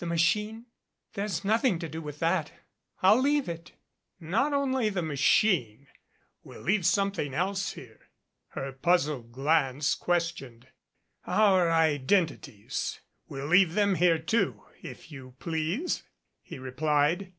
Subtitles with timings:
[0.00, 0.66] "The machine?
[1.12, 2.50] There's nothing to do with that.
[3.02, 3.70] I'll leave it"
[4.20, 5.86] "Not only the machine
[6.42, 8.08] we'll leave something else here."
[8.48, 10.66] Her puzzled glance questioned.
[11.24, 12.98] "Our identities
[13.28, 16.02] we'll leave them here, too, if you please,"
[16.42, 17.32] he replied.